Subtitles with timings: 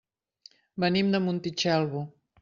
[0.83, 2.01] Venim de Montitxelvo.